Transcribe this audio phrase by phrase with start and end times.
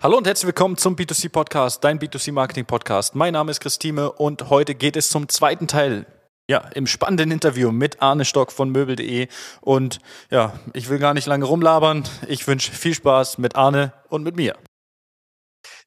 [0.00, 3.16] Hallo und herzlich willkommen zum B2C Podcast, dein B2C Marketing Podcast.
[3.16, 6.06] Mein Name ist Christine und heute geht es zum zweiten Teil.
[6.48, 9.26] Ja, im spannenden Interview mit Arne Stock von möbel.de.
[9.60, 9.98] Und
[10.30, 12.04] ja, ich will gar nicht lange rumlabern.
[12.28, 14.56] Ich wünsche viel Spaß mit Arne und mit mir.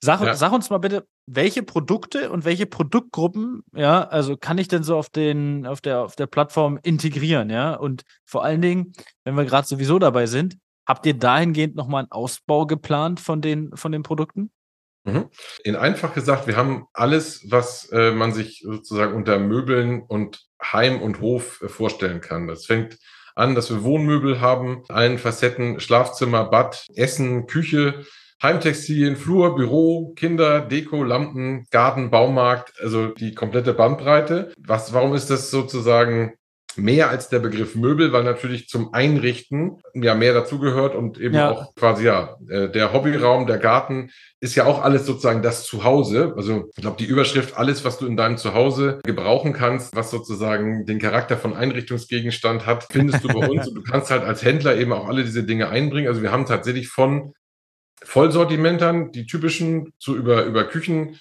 [0.02, 0.36] Sag, ja.
[0.36, 4.98] sag uns mal bitte, welche Produkte und welche Produktgruppen, ja, also kann ich denn so
[4.98, 7.76] auf den, auf der, auf der Plattform integrieren, ja?
[7.76, 8.92] Und vor allen Dingen,
[9.24, 10.58] wenn wir gerade sowieso dabei sind,
[10.92, 14.52] Habt ihr dahingehend nochmal einen Ausbau geplant von den, von den Produkten?
[15.06, 15.30] Mhm.
[15.64, 21.02] In einfach gesagt, wir haben alles, was äh, man sich sozusagen unter Möbeln und Heim
[21.02, 22.46] und Hof äh, vorstellen kann.
[22.46, 22.98] Das fängt
[23.36, 28.06] an, dass wir Wohnmöbel haben, allen Facetten, Schlafzimmer, Bad, Essen, Küche,
[28.44, 34.52] Heimtextilien, Flur, Büro, Kinder, Deko, Lampen, Garten, Baumarkt, also die komplette Bandbreite.
[34.58, 36.34] Was, warum ist das sozusagen
[36.78, 41.52] mehr als der Begriff Möbel, weil natürlich zum Einrichten ja mehr dazugehört und eben ja.
[41.52, 46.34] auch quasi ja, äh, der Hobbyraum, der Garten ist ja auch alles sozusagen das Zuhause.
[46.36, 50.86] Also ich glaube, die Überschrift, alles, was du in deinem Zuhause gebrauchen kannst, was sozusagen
[50.86, 54.76] den Charakter von Einrichtungsgegenstand hat, findest du bei uns und du kannst halt als Händler
[54.76, 56.08] eben auch alle diese Dinge einbringen.
[56.08, 57.34] Also wir haben tatsächlich von
[58.04, 61.20] Vollsortimentern, die typischen, zu über, über Küchen,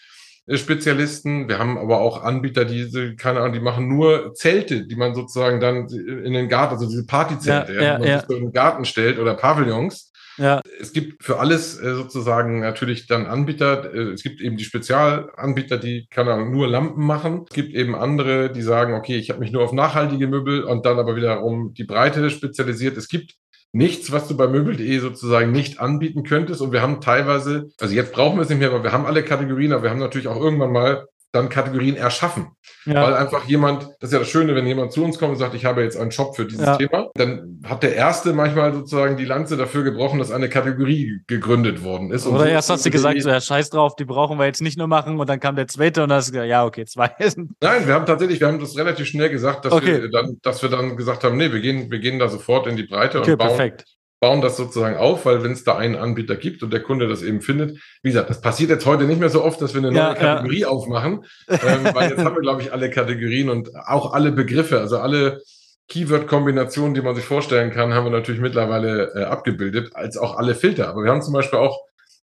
[0.56, 1.48] Spezialisten.
[1.48, 5.60] Wir haben aber auch Anbieter, die, keine Ahnung, die machen nur Zelte, die man sozusagen
[5.60, 8.18] dann in den Garten, also diese Partyzelte, ja, ja, die man ja.
[8.18, 10.10] sich so in den Garten stellt oder Pavillons.
[10.40, 10.62] Ja.
[10.80, 13.92] Es gibt für alles äh, sozusagen natürlich dann Anbieter.
[13.92, 17.44] Äh, es gibt eben die Spezialanbieter, die keine Ahnung, nur Lampen machen.
[17.48, 20.86] Es gibt eben andere, die sagen, okay, ich habe mich nur auf nachhaltige Möbel und
[20.86, 22.96] dann aber wiederum die Breite spezialisiert.
[22.96, 23.34] Es gibt
[23.72, 26.60] nichts, was du bei möbel.de sozusagen nicht anbieten könntest.
[26.60, 29.24] Und wir haben teilweise, also jetzt brauchen wir es nicht mehr, aber wir haben alle
[29.24, 32.48] Kategorien, aber wir haben natürlich auch irgendwann mal dann Kategorien erschaffen.
[32.86, 33.03] Ja.
[33.03, 35.55] Weil einfach jemand, das ist ja das Schöne, wenn jemand zu uns kommt und sagt,
[35.55, 36.77] ich habe jetzt einen Shop für dieses ja.
[36.77, 41.84] Thema, dann hat der Erste manchmal sozusagen die Lanze dafür gebrochen, dass eine Kategorie gegründet
[41.84, 42.27] worden ist.
[42.27, 44.78] Oder so erst hast du gesagt, so, ja, scheiß drauf, die brauchen wir jetzt nicht
[44.78, 47.14] nur machen und dann kam der Zweite und dann hast du gesagt, ja, okay, zwei.
[47.61, 50.03] Nein, wir haben tatsächlich, wir haben das relativ schnell gesagt, dass, okay.
[50.03, 52.77] wir, dann, dass wir dann gesagt haben, nee, wir gehen, wir gehen da sofort in
[52.77, 53.85] die Breite okay, und bauen, perfekt
[54.20, 57.23] bauen das sozusagen auf, weil wenn es da einen Anbieter gibt und der Kunde das
[57.23, 59.91] eben findet, wie gesagt, das passiert jetzt heute nicht mehr so oft, dass wir eine
[59.91, 60.69] neue ja, Kategorie ja.
[60.69, 64.98] aufmachen, ähm, weil jetzt haben wir, glaube ich, alle Kategorien und auch alle Begriffe, also
[64.98, 65.41] alle
[65.89, 70.55] Keyword-Kombinationen, die man sich vorstellen kann, haben wir natürlich mittlerweile äh, abgebildet, als auch alle
[70.55, 70.89] Filter.
[70.89, 71.81] Aber wir haben zum Beispiel auch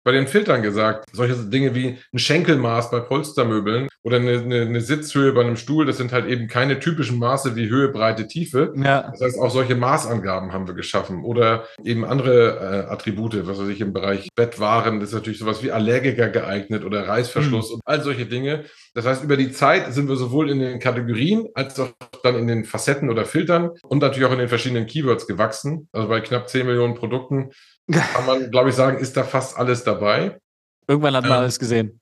[0.08, 1.04] bei den Filtern gesagt.
[1.12, 5.86] Solche Dinge wie ein Schenkelmaß bei Polstermöbeln oder eine, eine, eine, Sitzhöhe bei einem Stuhl,
[5.86, 8.74] das sind halt eben keine typischen Maße wie Höhe, Breite, Tiefe.
[8.78, 9.12] Ja.
[9.12, 13.68] Das heißt, auch solche Maßangaben haben wir geschaffen oder eben andere äh, Attribute, was weiß
[13.68, 17.76] ich, im Bereich Bettwaren, das ist natürlich sowas wie Allergiker geeignet oder Reißverschluss mhm.
[17.76, 18.64] und all solche Dinge.
[18.94, 21.90] Das heißt, über die Zeit sind wir sowohl in den Kategorien als auch
[22.24, 25.90] dann in den Facetten oder Filtern und natürlich auch in den verschiedenen Keywords gewachsen.
[25.92, 27.52] Also bei knapp 10 Millionen Produkten
[27.92, 30.40] kann man, glaube ich, sagen, ist da fast alles dabei.
[30.88, 32.00] Irgendwann hat man ähm, alles gesehen.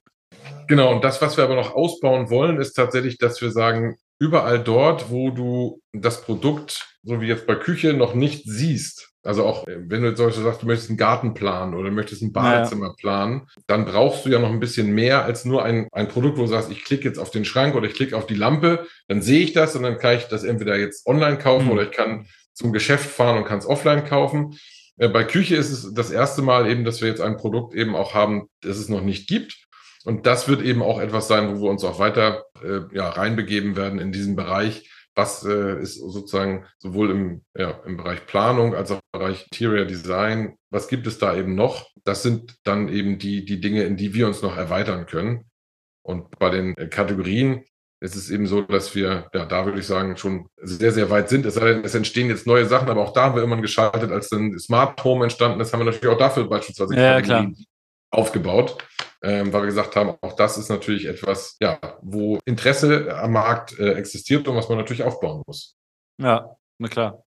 [0.67, 4.59] Genau, und das, was wir aber noch ausbauen wollen, ist tatsächlich, dass wir sagen, überall
[4.59, 9.65] dort, wo du das Produkt, so wie jetzt bei Küche, noch nicht siehst, also auch
[9.65, 14.23] wenn du jetzt sagst, du möchtest einen Gartenplan oder möchtest ein Badezimmer planen, dann brauchst
[14.23, 16.83] du ja noch ein bisschen mehr als nur ein, ein Produkt, wo du sagst, ich
[16.83, 19.75] klicke jetzt auf den Schrank oder ich klicke auf die Lampe, dann sehe ich das
[19.75, 21.71] und dann kann ich das entweder jetzt online kaufen mhm.
[21.71, 24.59] oder ich kann zum Geschäft fahren und kann es offline kaufen.
[24.97, 27.95] Äh, bei Küche ist es das erste Mal eben, dass wir jetzt ein Produkt eben
[27.95, 29.65] auch haben, das es noch nicht gibt.
[30.03, 33.75] Und das wird eben auch etwas sein, wo wir uns auch weiter äh, ja, reinbegeben
[33.75, 34.89] werden in diesen Bereich.
[35.15, 39.85] Was äh, ist sozusagen sowohl im, ja, im Bereich Planung als auch im Bereich Interior
[39.85, 41.89] Design, was gibt es da eben noch?
[42.03, 45.49] Das sind dann eben die, die Dinge, in die wir uns noch erweitern können.
[46.03, 47.63] Und bei den Kategorien
[47.99, 51.29] es ist eben so, dass wir, ja, da würde ich sagen, schon sehr, sehr weit
[51.29, 51.45] sind.
[51.45, 54.57] Es es entstehen jetzt neue Sachen, aber auch da haben wir immer geschaltet, als dann
[54.59, 57.47] Smart Home entstanden ist, haben wir natürlich auch dafür beispielsweise ja,
[58.11, 58.77] aufgebaut,
[59.23, 63.77] ähm, weil wir gesagt haben, auch das ist natürlich etwas, ja, wo Interesse am Markt
[63.79, 65.75] äh, existiert und was man natürlich aufbauen muss.
[66.21, 67.24] Ja, na klar.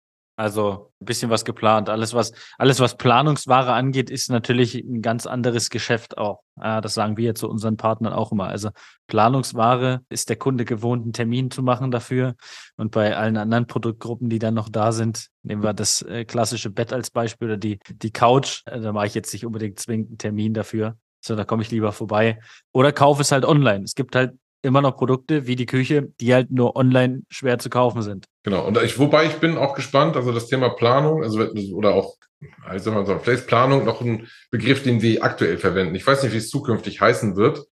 [0.42, 1.88] Also ein bisschen was geplant.
[1.88, 6.42] Alles, was, alles, was Planungsware angeht, ist natürlich ein ganz anderes Geschäft auch.
[6.56, 8.48] Das sagen wir zu unseren Partnern auch immer.
[8.48, 8.72] Also
[9.06, 12.34] Planungsware ist der Kunde gewohnt, einen Termin zu machen dafür.
[12.76, 16.72] Und bei allen anderen Produktgruppen, die dann noch da sind, nehmen wir das äh, klassische
[16.72, 18.64] Bett als Beispiel oder die, die Couch.
[18.66, 20.98] Äh, da mache ich jetzt nicht unbedingt zwingend einen Termin dafür.
[21.24, 22.40] So, da komme ich lieber vorbei.
[22.74, 23.84] Oder kaufe es halt online.
[23.84, 24.34] Es gibt halt
[24.64, 28.26] immer noch Produkte wie die Küche, die halt nur online schwer zu kaufen sind.
[28.44, 28.66] Genau.
[28.68, 31.40] Und ich, wobei ich bin auch gespannt, also das Thema Planung, also
[31.74, 32.18] oder auch,
[32.66, 35.96] also man so, vielleicht ist Planung noch ein Begriff, den wir aktuell verwenden.
[35.96, 37.66] Ich weiß nicht, wie es zukünftig heißen wird.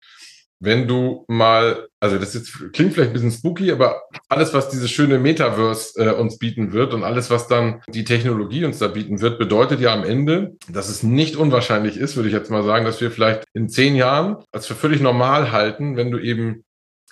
[0.61, 4.91] wenn du mal, also das jetzt klingt vielleicht ein bisschen spooky, aber alles, was dieses
[4.91, 9.21] schöne Metaverse äh, uns bieten wird und alles, was dann die Technologie uns da bieten
[9.21, 12.83] wird, bedeutet ja am Ende, dass es nicht unwahrscheinlich ist, würde ich jetzt mal sagen,
[12.83, 16.65] dass wir vielleicht in zehn Jahren als für völlig normal halten, wenn du eben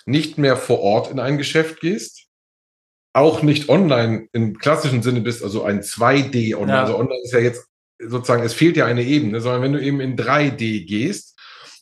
[0.04, 2.27] nicht mehr vor Ort in ein Geschäft gehst,
[3.18, 6.72] auch nicht online im klassischen Sinne bist, also ein 2D online.
[6.72, 6.80] Ja.
[6.82, 7.66] Also online ist ja jetzt
[7.98, 11.34] sozusagen, es fehlt ja eine Ebene, sondern wenn du eben in 3D gehst,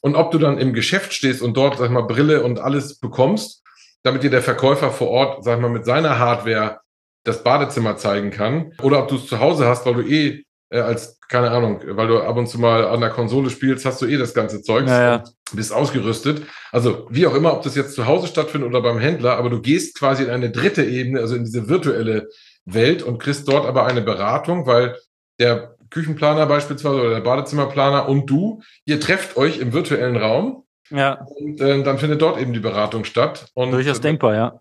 [0.03, 3.01] und ob du dann im Geschäft stehst und dort, sag ich mal, Brille und alles
[3.01, 3.65] bekommst,
[4.05, 6.79] damit dir der Verkäufer vor Ort, sag ich mal, mit seiner Hardware
[7.25, 8.73] das Badezimmer zeigen kann.
[8.83, 12.21] Oder ob du es zu Hause hast, weil du eh als, keine Ahnung, weil du
[12.21, 15.17] ab und zu mal an der Konsole spielst, hast du eh das ganze Zeug ja,
[15.17, 15.25] ja.
[15.53, 16.43] bist ausgerüstet.
[16.73, 19.61] Also wie auch immer, ob das jetzt zu Hause stattfindet oder beim Händler, aber du
[19.61, 22.29] gehst quasi in eine dritte Ebene, also in diese virtuelle
[22.65, 24.97] Welt und kriegst dort aber eine Beratung, weil
[25.39, 30.65] der Küchenplaner beispielsweise oder der Badezimmerplaner und du, ihr trefft euch im virtuellen Raum.
[30.91, 31.25] Ja.
[31.37, 33.47] Und äh, dann findet dort eben die Beratung statt.
[33.55, 34.61] Und Durchaus denkbar, ja.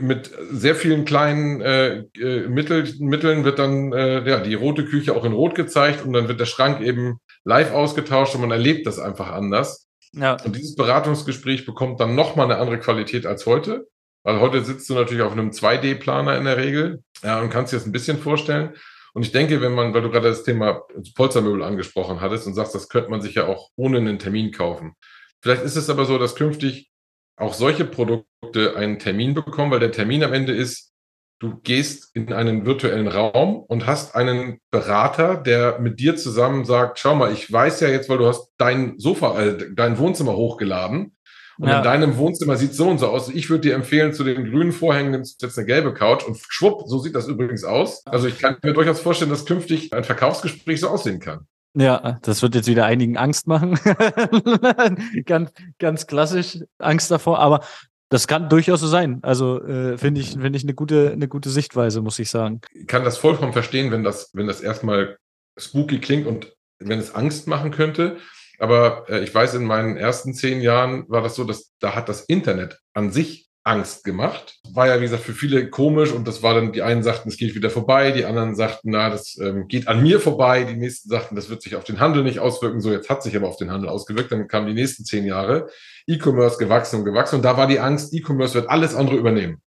[0.00, 5.14] Mit sehr vielen kleinen äh, äh, Mittel, Mitteln wird dann äh, ja, die rote Küche
[5.14, 8.86] auch in Rot gezeigt und dann wird der Schrank eben live ausgetauscht und man erlebt
[8.86, 9.88] das einfach anders.
[10.12, 10.36] Ja.
[10.44, 13.86] Und dieses Beratungsgespräch bekommt dann nochmal eine andere Qualität als heute.
[14.24, 17.76] Weil heute sitzt du natürlich auf einem 2D-Planer in der Regel ja, und kannst dir
[17.76, 18.72] das ein bisschen vorstellen.
[19.12, 20.82] Und ich denke, wenn man, weil du gerade das Thema
[21.14, 24.94] Polstermöbel angesprochen hattest und sagst, das könnte man sich ja auch ohne einen Termin kaufen.
[25.42, 26.90] Vielleicht ist es aber so, dass künftig
[27.36, 30.92] auch solche Produkte einen Termin bekommen, weil der Termin am Ende ist,
[31.40, 36.98] du gehst in einen virtuellen Raum und hast einen Berater, der mit dir zusammen sagt,
[36.98, 41.16] schau mal, ich weiß ja jetzt, weil du hast dein Sofa, äh, dein Wohnzimmer hochgeladen
[41.58, 41.78] und ja.
[41.78, 43.28] in deinem Wohnzimmer sieht so und so aus.
[43.28, 46.38] Ich würde dir empfehlen, zu den grünen Vorhängen nimmst du jetzt eine gelbe Couch und
[46.48, 48.04] schwupp, so sieht das übrigens aus.
[48.06, 51.46] Also ich kann mir durchaus vorstellen, dass künftig ein Verkaufsgespräch so aussehen kann.
[51.76, 53.78] Ja, das wird jetzt wieder einigen Angst machen.
[55.26, 57.64] ganz, ganz klassisch Angst davor, aber
[58.10, 59.18] das kann durchaus so sein.
[59.22, 62.60] Also äh, finde ich, finde ich eine gute, eine gute Sichtweise, muss ich sagen.
[62.72, 65.18] Ich kann das vollkommen verstehen, wenn das, wenn das erstmal
[65.58, 68.18] spooky klingt und wenn es Angst machen könnte.
[68.60, 72.08] Aber äh, ich weiß, in meinen ersten zehn Jahren war das so, dass da hat
[72.08, 74.60] das Internet an sich Angst gemacht.
[74.70, 77.38] War ja, wie gesagt, für viele komisch und das war dann, die einen sagten, es
[77.38, 81.08] geht wieder vorbei, die anderen sagten, na, das ähm, geht an mir vorbei, die nächsten
[81.08, 82.80] sagten, das wird sich auf den Handel nicht auswirken.
[82.80, 84.30] So, jetzt hat sich aber auf den Handel ausgewirkt.
[84.30, 85.70] Dann kamen die nächsten zehn Jahre,
[86.06, 89.62] E-Commerce gewachsen und gewachsen und da war die Angst, E-Commerce wird alles andere übernehmen.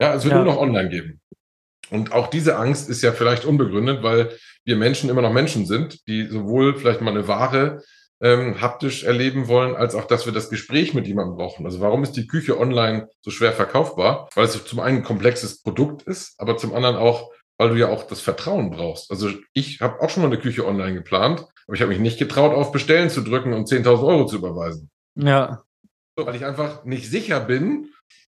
[0.00, 0.42] Ja, es wird ja.
[0.42, 1.20] nur noch online geben.
[1.90, 4.30] Und auch diese Angst ist ja vielleicht unbegründet, weil
[4.64, 7.82] wir Menschen immer noch Menschen sind, die sowohl vielleicht mal eine Ware
[8.22, 11.66] ähm, haptisch erleben wollen, als auch, dass wir das Gespräch mit jemandem brauchen.
[11.66, 14.28] Also warum ist die Küche online so schwer verkaufbar?
[14.34, 17.88] Weil es zum einen ein komplexes Produkt ist, aber zum anderen auch, weil du ja
[17.88, 19.10] auch das Vertrauen brauchst.
[19.10, 22.18] Also ich habe auch schon mal eine Küche online geplant, aber ich habe mich nicht
[22.18, 24.88] getraut, auf Bestellen zu drücken und 10.000 Euro zu überweisen.
[25.16, 25.64] Ja.
[26.14, 27.88] Weil ich einfach nicht sicher bin,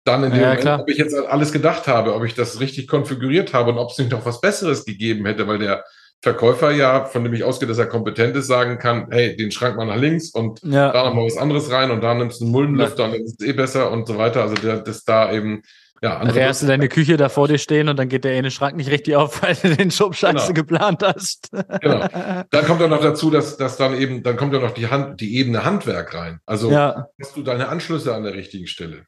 [0.05, 0.81] dann in dem ja, Moment, klar.
[0.81, 3.99] ob ich jetzt alles gedacht habe, ob ich das richtig konfiguriert habe und ob es
[3.99, 5.85] nicht noch was Besseres gegeben hätte, weil der
[6.21, 9.77] Verkäufer ja, von dem ich ausgehe, dass er kompetent ist, sagen kann, hey, den Schrank
[9.77, 10.91] mal nach links und ja.
[10.91, 13.41] da noch mal was anderes rein und da nimmst du einen Muldenlüfter und dann ist
[13.41, 14.43] es eh besser und so weiter.
[14.43, 15.63] Also der, das da eben,
[16.03, 16.25] ja.
[16.25, 18.77] Nachher hast du deine Küche da vor dir stehen und dann geht der eine Schrank
[18.77, 20.55] nicht richtig auf, weil du den Schubscheiße genau.
[20.55, 21.51] geplant hast.
[21.81, 22.07] Genau.
[22.51, 25.21] Dann kommt ja noch dazu, dass, dass dann eben, dann kommt ja noch die Hand,
[25.21, 26.41] die Ebene Handwerk rein.
[26.47, 27.07] Also ja.
[27.21, 29.05] hast du deine Anschlüsse an der richtigen Stelle.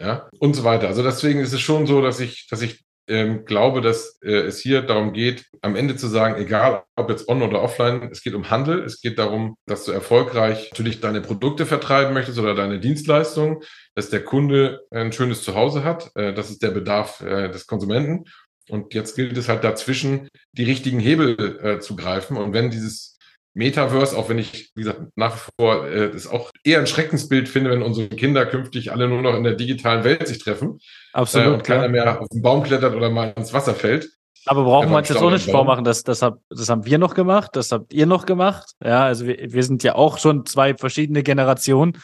[0.00, 0.88] Ja, und so weiter.
[0.88, 4.58] Also deswegen ist es schon so, dass ich, dass ich ähm, glaube, dass äh, es
[4.58, 8.34] hier darum geht, am Ende zu sagen, egal ob jetzt on oder offline, es geht
[8.34, 12.80] um Handel, es geht darum, dass du erfolgreich natürlich deine Produkte vertreiben möchtest oder deine
[12.80, 13.62] Dienstleistungen,
[13.94, 18.24] dass der Kunde ein schönes Zuhause hat, äh, das ist der Bedarf äh, des Konsumenten.
[18.70, 22.38] Und jetzt gilt es halt dazwischen, die richtigen Hebel äh, zu greifen.
[22.38, 23.13] Und wenn dieses
[23.54, 27.48] Metaverse, auch wenn ich, wie gesagt, nach wie vor äh, das auch eher ein Schreckensbild
[27.48, 30.80] finde, wenn unsere Kinder künftig alle nur noch in der digitalen Welt sich treffen.
[31.12, 31.46] Absolut.
[31.46, 34.10] Äh, und keiner mehr auf den Baum klettert oder mal ins Wasser fällt.
[34.46, 37.14] Aber brauchen wir uns jetzt auch nicht vormachen, das, das, hab, das haben wir noch
[37.14, 38.72] gemacht, das habt ihr noch gemacht.
[38.84, 41.96] Ja, also wir, wir sind ja auch schon zwei verschiedene Generationen.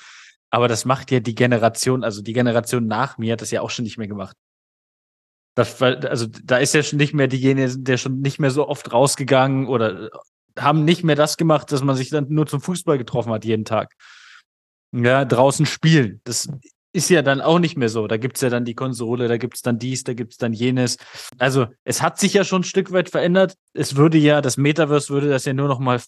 [0.50, 3.71] Aber das macht ja die Generation, also die Generation nach mir hat das ja auch
[3.71, 4.37] schon nicht mehr gemacht.
[5.54, 8.92] Das, also da ist ja schon nicht mehr diejenige, der schon nicht mehr so oft
[8.92, 10.11] rausgegangen oder
[10.59, 13.64] haben nicht mehr das gemacht, dass man sich dann nur zum Fußball getroffen hat jeden
[13.64, 13.95] Tag.
[14.92, 16.21] Ja, draußen spielen.
[16.25, 16.49] Das
[16.92, 18.07] ist ja dann auch nicht mehr so.
[18.07, 20.97] Da gibt's ja dann die Konsole, da gibt's dann dies, da gibt's dann jenes.
[21.38, 23.54] Also es hat sich ja schon ein Stück weit verändert.
[23.75, 26.02] Es würde ja, das Metaverse würde das ja nur noch mal ein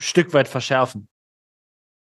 [0.00, 1.08] Stück weit verschärfen.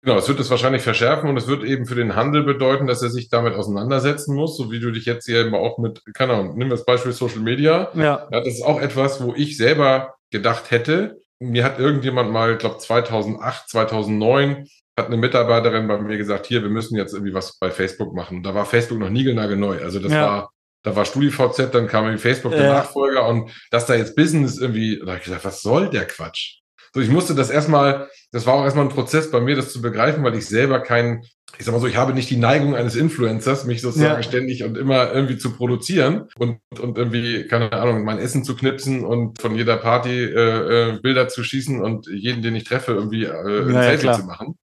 [0.04, 3.02] Genau, es wird es wahrscheinlich verschärfen und es wird eben für den Handel bedeuten, dass
[3.02, 6.34] er sich damit auseinandersetzen muss, so wie du dich jetzt hier eben auch mit, keine
[6.34, 7.92] Ahnung, nimm das Beispiel Social Media.
[7.96, 8.28] Ja.
[8.32, 8.42] ja.
[8.42, 12.77] Das ist auch etwas, wo ich selber gedacht hätte, mir hat irgendjemand mal, ich glaube
[12.77, 14.67] 2008, 2009,
[14.98, 18.38] hat eine Mitarbeiterin bei mir gesagt, hier, wir müssen jetzt irgendwie was bei Facebook machen.
[18.38, 19.79] Und da war Facebook noch niegelnagelneu.
[19.84, 20.25] Also das ja.
[20.25, 20.51] war,
[20.84, 22.74] da war StudiVZ, dann kam irgendwie Facebook der ja.
[22.74, 26.60] Nachfolger und dass da jetzt Business irgendwie, da habe ich gesagt, was soll der Quatsch?
[26.98, 29.84] So, ich musste das erstmal, das war auch erstmal ein Prozess bei mir, das zu
[29.84, 31.22] begreifen, weil ich selber kein,
[31.60, 34.24] ich sag mal so, ich habe nicht die Neigung eines Influencers, mich sozusagen ja.
[34.24, 39.06] ständig und immer irgendwie zu produzieren und, und irgendwie, keine Ahnung, mein Essen zu knipsen
[39.06, 43.25] und von jeder Party äh, äh, Bilder zu schießen und jeden, den ich treffe, irgendwie
[43.25, 44.58] äh, ein ja, Selfie zu machen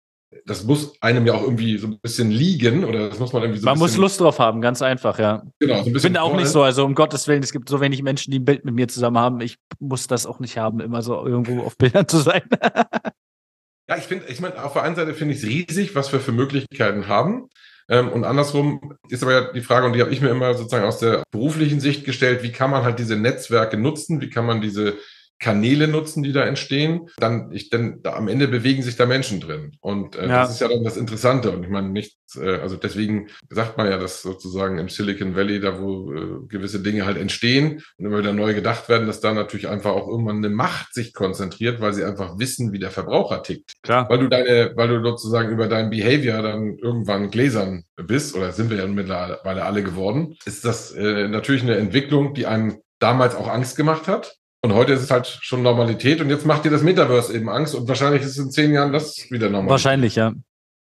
[0.46, 3.60] das muss einem ja auch irgendwie so ein bisschen liegen oder das muss man irgendwie
[3.60, 5.42] so Man muss Lust drauf haben, ganz einfach, ja.
[5.58, 5.96] Genau, so ein bisschen.
[5.96, 8.38] Ich bin auch nicht so, also um Gottes Willen, es gibt so wenig Menschen, die
[8.38, 9.40] ein Bild mit mir zusammen haben.
[9.40, 12.42] Ich muss das auch nicht haben, immer so irgendwo auf Bildern zu sein.
[13.88, 16.20] ja, ich finde, ich meine, auf der einen Seite finde ich es riesig, was wir
[16.20, 17.48] für Möglichkeiten haben.
[17.88, 20.84] Ähm, und andersrum ist aber ja die Frage, und die habe ich mir immer sozusagen
[20.84, 24.60] aus der beruflichen Sicht gestellt, wie kann man halt diese Netzwerke nutzen, wie kann man
[24.60, 24.96] diese
[25.38, 29.40] Kanäle nutzen, die da entstehen, dann ich denn da am Ende bewegen sich da Menschen
[29.40, 30.42] drin und äh, ja.
[30.42, 33.90] das ist ja dann das Interessante und ich meine nicht äh, also deswegen sagt man
[33.90, 38.18] ja, dass sozusagen im Silicon Valley da wo äh, gewisse Dinge halt entstehen und immer
[38.18, 41.92] wieder neu gedacht werden, dass da natürlich einfach auch irgendwann eine Macht sich konzentriert, weil
[41.92, 43.72] sie einfach wissen, wie der Verbraucher tickt.
[43.82, 44.08] Klar.
[44.08, 48.70] Weil du deine weil du sozusagen über dein Behavior dann irgendwann gläsern bist oder sind
[48.70, 53.48] wir ja mittlerweile alle geworden, ist das äh, natürlich eine Entwicklung, die einem damals auch
[53.48, 56.82] Angst gemacht hat, und heute ist es halt schon Normalität und jetzt macht dir das
[56.82, 59.68] Metaverse eben Angst und wahrscheinlich ist es in zehn Jahren das wieder normal.
[59.68, 60.32] Wahrscheinlich, ja.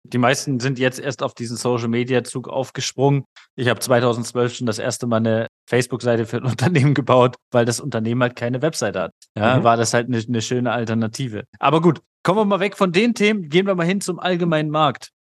[0.04, 3.24] Die meisten sind jetzt erst auf diesen Social Media Zug aufgesprungen.
[3.56, 7.80] Ich habe 2012 schon das erste Mal eine Facebook-Seite für ein Unternehmen gebaut, weil das
[7.80, 9.12] Unternehmen halt keine Webseite hat.
[9.36, 9.64] Ja, mhm.
[9.64, 11.42] war das halt eine, eine schöne Alternative.
[11.58, 14.70] Aber gut, kommen wir mal weg von den Themen, gehen wir mal hin zum allgemeinen
[14.70, 15.10] Markt.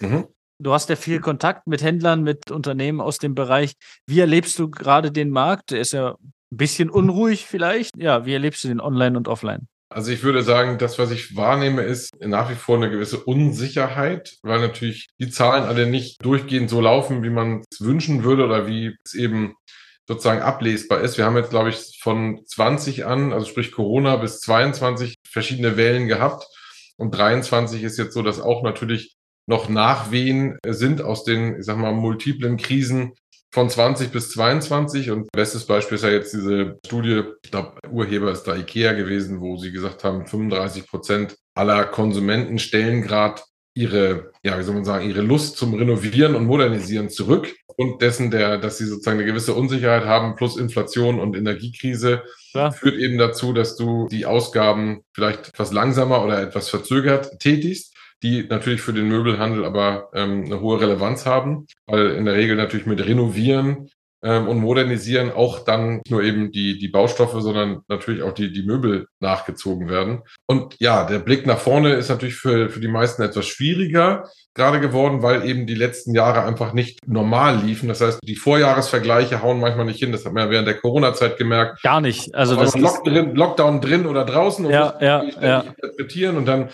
[0.00, 0.26] Mhm.
[0.58, 3.74] Du hast ja viel Kontakt mit Händlern, mit Unternehmen aus dem Bereich.
[4.06, 5.70] Wie erlebst du gerade den Markt?
[5.70, 6.16] Der ist ja
[6.52, 7.96] ein bisschen unruhig vielleicht.
[7.96, 9.68] Ja, wie erlebst du den online und offline?
[9.92, 14.36] Also ich würde sagen, das, was ich wahrnehme, ist nach wie vor eine gewisse Unsicherheit,
[14.42, 18.68] weil natürlich die Zahlen alle nicht durchgehend so laufen, wie man es wünschen würde oder
[18.68, 19.54] wie es eben
[20.06, 21.18] sozusagen ablesbar ist.
[21.18, 26.06] Wir haben jetzt, glaube ich, von 20 an, also sprich Corona bis 22 verschiedene Wellen
[26.06, 26.46] gehabt.
[26.96, 29.16] Und 23 ist jetzt so, dass auch natürlich
[29.46, 33.14] noch Nachwehen sind aus den, ich sag mal, multiplen Krisen
[33.52, 38.30] von 20 bis 22 und bestes Beispiel ist ja jetzt diese Studie, ich glaube, Urheber
[38.30, 43.42] ist da IKEA gewesen, wo sie gesagt haben, 35 Prozent aller Konsumenten stellen gerade
[43.74, 47.54] ihre, ja, wie soll man sagen, ihre Lust zum Renovieren und Modernisieren zurück.
[47.76, 52.70] Und dessen der, dass sie sozusagen eine gewisse Unsicherheit haben plus Inflation und Energiekrise ja.
[52.70, 57.89] führt eben dazu, dass du die Ausgaben vielleicht etwas langsamer oder etwas verzögert tätigst
[58.22, 62.56] die natürlich für den Möbelhandel aber ähm, eine hohe Relevanz haben, weil in der Regel
[62.56, 63.88] natürlich mit Renovieren
[64.22, 68.52] ähm, und Modernisieren auch dann nicht nur eben die, die Baustoffe, sondern natürlich auch die,
[68.52, 70.22] die Möbel nachgezogen werden.
[70.46, 74.24] Und ja, der Blick nach vorne ist natürlich für, für die meisten etwas schwieriger
[74.54, 77.88] gerade geworden, weil eben die letzten Jahre einfach nicht normal liefen.
[77.88, 80.12] Das heißt, die Vorjahresvergleiche hauen manchmal nicht hin.
[80.12, 81.82] Das hat man ja während der Corona-Zeit gemerkt.
[81.82, 82.34] Gar nicht.
[82.34, 85.60] Also das Lock drin, Lockdown drin oder draußen und ja, ja, ja.
[85.60, 86.68] interpretieren und dann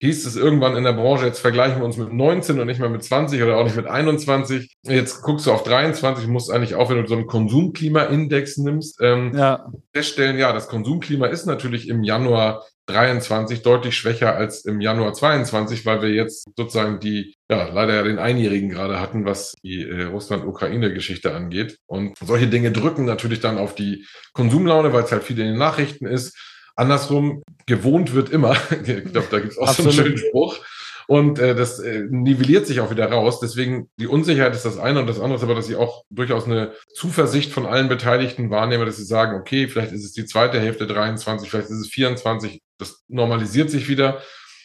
[0.00, 2.90] hieß es irgendwann in der Branche, jetzt vergleichen wir uns mit 19 und nicht mehr
[2.90, 4.76] mit 20 oder auch nicht mit 21.
[4.82, 9.32] Jetzt guckst du auf 23, musst eigentlich auch, wenn du so einen Konsumklima-Index nimmst, ähm,
[9.34, 9.66] ja.
[9.94, 15.84] feststellen, ja, das Konsumklima ist natürlich im Januar 23 deutlich schwächer als im Januar 22,
[15.86, 20.04] weil wir jetzt sozusagen die, ja, leider ja den Einjährigen gerade hatten, was die äh,
[20.04, 21.78] Russland-Ukraine-Geschichte angeht.
[21.86, 25.58] Und solche Dinge drücken natürlich dann auf die Konsumlaune, weil es halt viel in den
[25.58, 26.36] Nachrichten ist.
[26.76, 28.56] Andersrum, gewohnt wird immer.
[28.70, 29.92] ich glaube, da gibt es auch Absolut.
[29.92, 30.58] so einen schönen Spruch.
[31.08, 33.38] Und äh, das äh, nivelliert sich auch wieder raus.
[33.38, 36.46] Deswegen die Unsicherheit ist das eine und das andere ist aber, dass ich auch durchaus
[36.46, 40.60] eine Zuversicht von allen Beteiligten wahrnehme, dass sie sagen, okay, vielleicht ist es die zweite
[40.60, 42.60] Hälfte 23, vielleicht ist es 24.
[42.78, 44.20] Das normalisiert sich wieder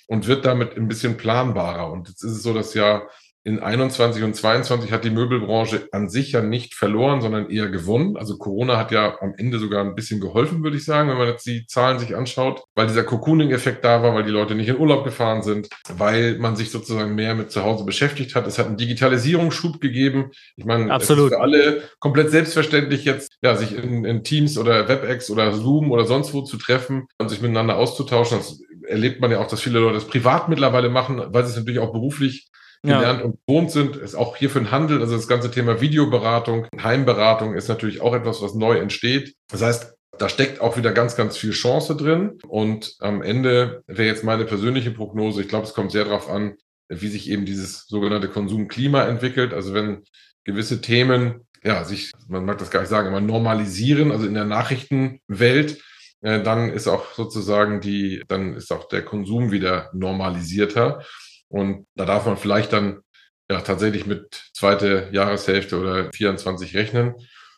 [0.08, 1.92] und wird damit ein bisschen planbarer.
[1.92, 3.04] Und jetzt ist es so, dass ja
[3.44, 8.16] in 21 und 22 hat die Möbelbranche an sich ja nicht verloren, sondern eher gewonnen.
[8.16, 11.28] Also Corona hat ja am Ende sogar ein bisschen geholfen, würde ich sagen, wenn man
[11.28, 14.78] jetzt die Zahlen sich anschaut, weil dieser Cocooning-Effekt da war, weil die Leute nicht in
[14.78, 18.46] Urlaub gefahren sind, weil man sich sozusagen mehr mit zu Hause beschäftigt hat.
[18.46, 20.30] Es hat einen Digitalisierungsschub gegeben.
[20.56, 21.26] Ich meine, Absolut.
[21.26, 25.52] es ist für alle komplett selbstverständlich jetzt, ja, sich in, in Teams oder WebEx oder
[25.54, 28.38] Zoom oder sonst wo zu treffen und sich miteinander auszutauschen.
[28.38, 31.58] Das erlebt man ja auch, dass viele Leute das privat mittlerweile machen, weil sie es
[31.58, 32.52] natürlich auch beruflich
[32.84, 33.26] gelernt ja.
[33.26, 37.54] und gewohnt sind, ist auch hier für den Handel, also das ganze Thema Videoberatung, Heimberatung
[37.54, 39.36] ist natürlich auch etwas, was neu entsteht.
[39.50, 42.38] Das heißt, da steckt auch wieder ganz, ganz viel Chance drin.
[42.48, 46.56] Und am Ende wäre jetzt meine persönliche Prognose, ich glaube, es kommt sehr darauf an,
[46.90, 49.54] wie sich eben dieses sogenannte Konsumklima entwickelt.
[49.54, 50.04] Also wenn
[50.44, 54.46] gewisse Themen, ja, sich, man mag das gar nicht sagen, immer normalisieren, also in der
[54.46, 55.82] Nachrichtenwelt,
[56.22, 61.04] äh, dann ist auch sozusagen die, dann ist auch der Konsum wieder normalisierter.
[61.52, 63.02] Und da darf man vielleicht dann
[63.50, 67.16] ja tatsächlich mit zweite Jahreshälfte oder 24 rechnen.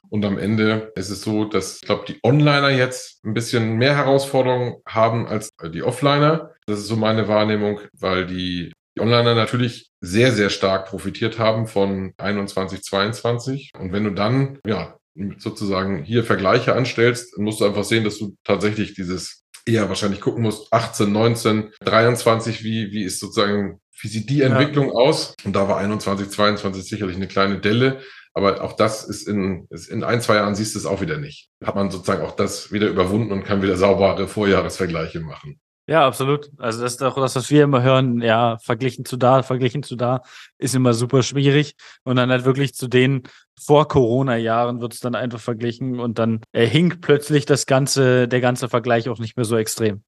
[0.10, 3.96] Und am Ende ist es so, dass, ich glaube, die Onliner jetzt ein bisschen mehr
[3.96, 6.52] Herausforderungen haben als die Offliner.
[6.66, 11.68] Das ist so meine Wahrnehmung, weil die, die Onliner natürlich sehr, sehr stark profitiert haben
[11.68, 13.72] von 21, 22.
[13.80, 14.98] Und wenn du dann, ja,
[15.38, 20.44] sozusagen hier Vergleiche anstellst, musst du einfach sehen, dass du tatsächlich dieses eher wahrscheinlich gucken
[20.44, 24.94] musst, 18, 19, 23, wie, wie ist sozusagen, wie sieht die Entwicklung ja.
[24.94, 25.36] aus?
[25.44, 28.00] Und da war 21, 22 sicherlich eine kleine Delle.
[28.34, 31.18] Aber auch das ist in, ist in ein, zwei Jahren siehst du es auch wieder
[31.18, 31.50] nicht.
[31.64, 35.60] Hat man sozusagen auch das wieder überwunden und kann wieder saubere Vorjahresvergleiche machen.
[35.86, 36.50] Ja, absolut.
[36.58, 39.98] Also das ist auch das, was wir immer hören, ja, verglichen zu da, verglichen zu
[39.98, 40.22] da,
[40.58, 41.76] ist immer super schwierig.
[42.04, 43.24] Und dann halt wirklich zu den
[43.62, 48.40] vor Corona-Jahren wird es dann einfach verglichen und dann äh, hinkt plötzlich das ganze, der
[48.40, 50.04] ganze Vergleich auch nicht mehr so extrem.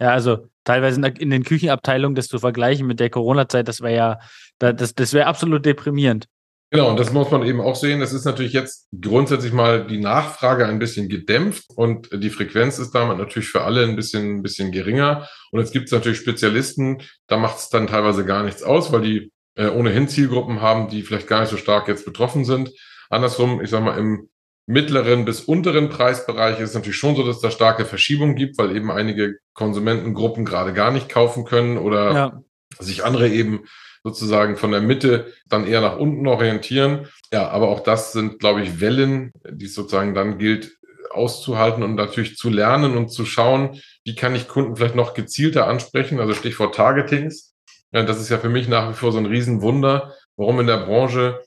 [0.00, 4.18] Ja, also teilweise in, den Küchenabteilungen das zu vergleichen mit der Corona-Zeit, das wäre ja,
[4.58, 6.26] das, das wäre absolut deprimierend.
[6.72, 8.00] Genau, und das muss man eben auch sehen.
[8.00, 12.92] Es ist natürlich jetzt grundsätzlich mal die Nachfrage ein bisschen gedämpft und die Frequenz ist
[12.92, 15.28] damit natürlich für alle ein bisschen, ein bisschen geringer.
[15.50, 19.02] Und jetzt gibt es natürlich Spezialisten, da macht es dann teilweise gar nichts aus, weil
[19.02, 22.70] die äh, ohnehin Zielgruppen haben, die vielleicht gar nicht so stark jetzt betroffen sind.
[23.10, 24.30] Andersrum, ich sage mal, im
[24.72, 28.74] mittleren bis unteren Preisbereich ist es natürlich schon so, dass da starke Verschiebungen gibt, weil
[28.74, 32.42] eben einige Konsumentengruppen gerade gar nicht kaufen können oder ja.
[32.78, 33.64] sich andere eben
[34.02, 37.06] sozusagen von der Mitte dann eher nach unten orientieren.
[37.32, 40.72] Ja, aber auch das sind, glaube ich, Wellen, die es sozusagen dann gilt
[41.10, 45.66] auszuhalten und natürlich zu lernen und zu schauen, wie kann ich Kunden vielleicht noch gezielter
[45.66, 47.54] ansprechen, also Stichwort Targetings.
[47.92, 50.78] Ja, das ist ja für mich nach wie vor so ein Riesenwunder, warum in der
[50.78, 51.42] Branche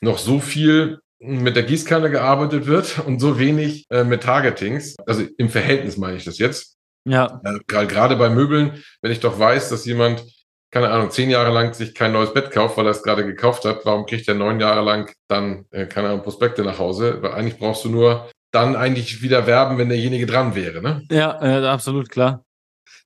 [0.00, 4.96] noch so viel mit der Gießkanne gearbeitet wird und so wenig äh, mit Targetings.
[5.06, 6.76] Also im Verhältnis meine ich das jetzt.
[7.04, 7.40] Ja.
[7.44, 10.24] Äh, Gerade bei Möbeln, wenn ich doch weiß, dass jemand
[10.70, 13.64] keine Ahnung, zehn Jahre lang sich kein neues Bett kauft, weil er es gerade gekauft
[13.64, 17.18] hat, warum kriegt er neun Jahre lang dann, äh, keine Ahnung, Prospekte nach Hause?
[17.20, 21.02] Weil eigentlich brauchst du nur dann eigentlich wieder werben, wenn derjenige dran wäre, ne?
[21.10, 22.44] Ja, äh, absolut klar.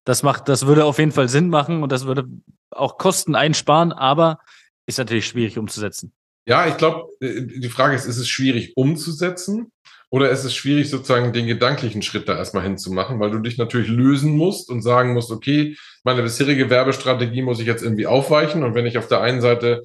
[0.04, 2.24] Das macht, das würde auf jeden Fall Sinn machen und das würde
[2.70, 4.40] auch Kosten einsparen, aber
[4.86, 6.12] ist natürlich schwierig umzusetzen.
[6.46, 9.72] Ja, ich glaube, äh, die Frage ist, ist es schwierig umzusetzen?
[10.10, 13.88] Oder ist es schwierig, sozusagen den gedanklichen Schritt da erstmal hinzumachen, weil du dich natürlich
[13.88, 18.62] lösen musst und sagen musst, okay, meine bisherige Werbestrategie muss ich jetzt irgendwie aufweichen.
[18.62, 19.82] Und wenn ich auf der einen Seite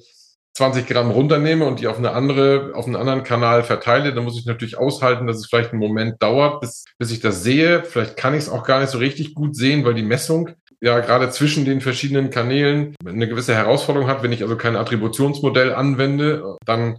[0.54, 4.38] 20 Gramm runternehme und die auf eine andere, auf einen anderen Kanal verteile, dann muss
[4.38, 7.82] ich natürlich aushalten, dass es vielleicht einen Moment dauert, bis, bis ich das sehe.
[7.82, 10.98] Vielleicht kann ich es auch gar nicht so richtig gut sehen, weil die Messung ja
[11.00, 14.22] gerade zwischen den verschiedenen Kanälen eine gewisse Herausforderung hat.
[14.22, 16.98] Wenn ich also kein Attributionsmodell anwende, dann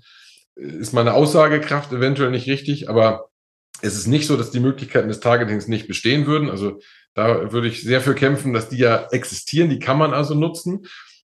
[0.55, 3.29] ist meine Aussagekraft eventuell nicht richtig, aber
[3.81, 6.49] es ist nicht so, dass die Möglichkeiten des Targetings nicht bestehen würden.
[6.49, 6.79] Also
[7.15, 10.85] da würde ich sehr für kämpfen, dass die ja existieren, die kann man also nutzen.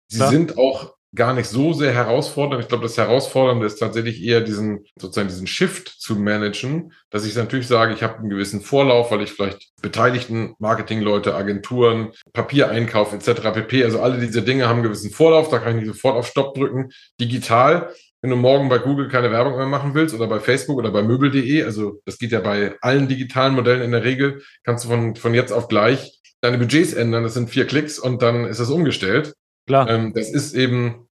[0.08, 0.30] Sie Klar.
[0.30, 2.64] sind auch gar nicht so sehr herausfordernd.
[2.64, 7.36] Ich glaube, das Herausfordernde ist tatsächlich eher diesen, sozusagen diesen Shift zu managen, dass ich
[7.36, 13.42] natürlich sage, ich habe einen gewissen Vorlauf, weil ich vielleicht beteiligten Marketingleute, Agenturen, Papiereinkauf etc.
[13.54, 13.84] pp.
[13.84, 16.56] Also alle diese Dinge haben einen gewissen Vorlauf, da kann ich nicht sofort auf Stopp
[16.56, 16.92] drücken.
[17.20, 20.92] Digital wenn du morgen bei Google keine Werbung mehr machen willst oder bei Facebook oder
[20.92, 24.90] bei möbel.de, also das geht ja bei allen digitalen Modellen in der Regel, kannst du
[24.90, 27.24] von, von jetzt auf gleich deine Budgets ändern.
[27.24, 29.34] Das sind vier Klicks und dann ist das umgestellt.
[29.66, 29.90] Klar.
[29.90, 31.08] Ähm, das ist eben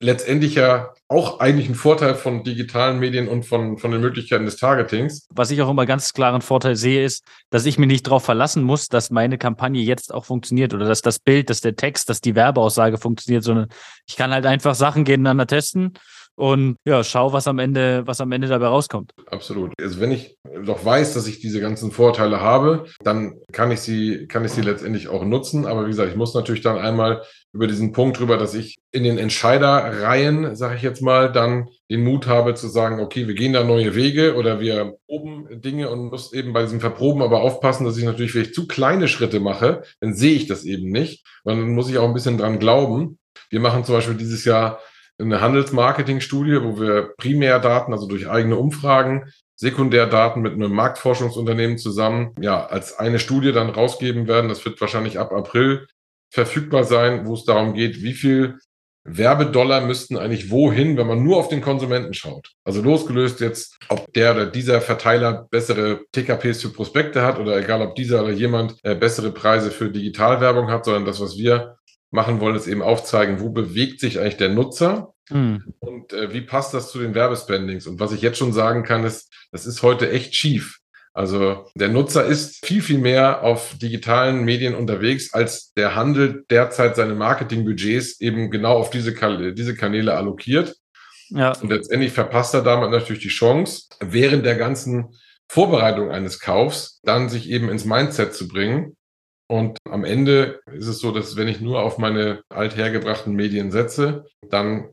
[0.00, 4.56] letztendlich ja auch eigentlich ein Vorteil von digitalen Medien und von, von den Möglichkeiten des
[4.56, 5.26] Targetings.
[5.30, 8.62] Was ich auch immer ganz klaren Vorteil sehe, ist, dass ich mich nicht darauf verlassen
[8.62, 12.20] muss, dass meine Kampagne jetzt auch funktioniert oder dass das Bild, dass der Text, dass
[12.20, 13.68] die Werbeaussage funktioniert, sondern
[14.06, 15.94] ich kann halt einfach Sachen gegeneinander testen
[16.38, 19.10] und ja, schau, was am Ende, was am Ende dabei rauskommt.
[19.26, 19.72] Absolut.
[19.80, 24.28] Also wenn ich doch weiß, dass ich diese ganzen Vorteile habe, dann kann ich sie,
[24.28, 25.66] kann ich sie letztendlich auch nutzen.
[25.66, 27.22] Aber wie gesagt, ich muss natürlich dann einmal
[27.52, 32.04] über diesen Punkt drüber, dass ich in den Entscheiderreihen, sage ich jetzt mal, dann den
[32.04, 36.10] Mut habe zu sagen, okay, wir gehen da neue Wege oder wir proben Dinge und
[36.10, 39.82] muss eben bei diesem Verproben aber aufpassen, dass ich natürlich vielleicht zu kleine Schritte mache,
[40.00, 41.26] dann sehe ich das eben nicht.
[41.42, 43.18] Und dann muss ich auch ein bisschen dran glauben.
[43.50, 44.78] Wir machen zum Beispiel dieses Jahr
[45.18, 52.64] eine Handelsmarketing-Studie, wo wir Primärdaten, also durch eigene Umfragen, Sekundärdaten mit einem Marktforschungsunternehmen zusammen, ja,
[52.64, 54.48] als eine Studie dann rausgeben werden.
[54.48, 55.88] Das wird wahrscheinlich ab April
[56.30, 58.58] verfügbar sein, wo es darum geht, wie viel
[59.04, 62.52] Werbedollar müssten eigentlich wohin, wenn man nur auf den Konsumenten schaut.
[62.64, 67.80] Also losgelöst jetzt, ob der oder dieser Verteiler bessere TKPs für Prospekte hat oder egal,
[67.80, 71.78] ob dieser oder jemand äh, bessere Preise für Digitalwerbung hat, sondern das, was wir
[72.10, 75.74] machen wollen, ist eben aufzeigen, wo bewegt sich eigentlich der Nutzer mhm.
[75.80, 77.86] und äh, wie passt das zu den Werbespendings.
[77.86, 80.78] Und was ich jetzt schon sagen kann, ist, das ist heute echt schief.
[81.12, 86.94] Also der Nutzer ist viel, viel mehr auf digitalen Medien unterwegs, als der Handel derzeit
[86.94, 89.12] seine Marketingbudgets eben genau auf diese,
[89.52, 90.76] diese Kanäle allokiert.
[91.30, 91.52] Ja.
[91.60, 95.08] Und letztendlich verpasst er damit natürlich die Chance, während der ganzen
[95.48, 98.96] Vorbereitung eines Kaufs dann sich eben ins Mindset zu bringen.
[99.50, 104.26] Und am Ende ist es so, dass wenn ich nur auf meine althergebrachten Medien setze,
[104.50, 104.90] dann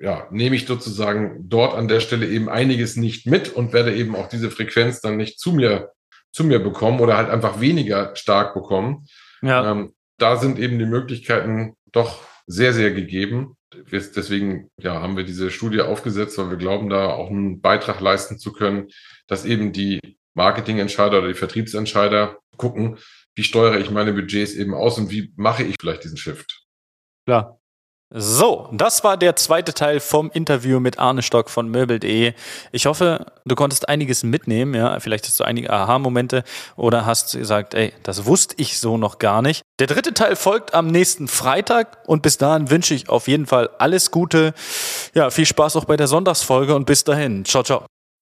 [0.00, 4.14] ja, nehme ich sozusagen dort an der Stelle eben einiges nicht mit und werde eben
[4.14, 5.90] auch diese Frequenz dann nicht zu mir,
[6.32, 9.06] zu mir bekommen oder halt einfach weniger stark bekommen.
[9.42, 9.72] Ja.
[9.72, 13.56] Ähm, da sind eben die Möglichkeiten doch sehr, sehr gegeben.
[13.92, 18.38] Deswegen ja, haben wir diese Studie aufgesetzt, weil wir glauben, da auch einen Beitrag leisten
[18.38, 18.88] zu können,
[19.26, 20.00] dass eben die
[20.34, 22.98] Marketingentscheider oder die Vertriebsentscheider gucken,
[23.40, 26.66] wie steuere ich meine Budgets eben aus und wie mache ich vielleicht diesen Shift.
[27.24, 27.58] Klar.
[28.12, 32.34] So, das war der zweite Teil vom Interview mit Arne Stock von Möbel.de.
[32.70, 36.44] Ich hoffe, du konntest einiges mitnehmen, ja, vielleicht hast du einige Aha-Momente
[36.76, 39.62] oder hast gesagt, ey, das wusste ich so noch gar nicht.
[39.78, 43.70] Der dritte Teil folgt am nächsten Freitag und bis dahin wünsche ich auf jeden Fall
[43.78, 44.52] alles Gute.
[45.14, 47.46] Ja, viel Spaß auch bei der Sonntagsfolge und bis dahin.
[47.46, 47.86] Ciao, ciao.